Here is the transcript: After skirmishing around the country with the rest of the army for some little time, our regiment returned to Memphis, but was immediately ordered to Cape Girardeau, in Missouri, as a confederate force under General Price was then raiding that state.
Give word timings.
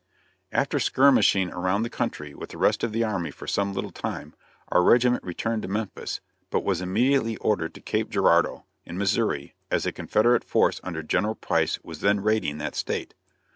After 0.51 0.79
skirmishing 0.79 1.51
around 1.51 1.83
the 1.83 1.89
country 1.91 2.33
with 2.33 2.49
the 2.49 2.57
rest 2.57 2.83
of 2.83 2.91
the 2.91 3.03
army 3.03 3.29
for 3.29 3.45
some 3.45 3.71
little 3.71 3.91
time, 3.91 4.33
our 4.69 4.81
regiment 4.81 5.23
returned 5.23 5.61
to 5.61 5.67
Memphis, 5.67 6.21
but 6.49 6.63
was 6.63 6.81
immediately 6.81 7.37
ordered 7.37 7.75
to 7.75 7.81
Cape 7.81 8.09
Girardeau, 8.09 8.65
in 8.83 8.97
Missouri, 8.97 9.53
as 9.69 9.85
a 9.85 9.91
confederate 9.91 10.43
force 10.43 10.81
under 10.83 11.03
General 11.03 11.35
Price 11.35 11.77
was 11.83 11.99
then 11.99 12.19
raiding 12.19 12.57
that 12.57 12.73
state. 12.73 13.13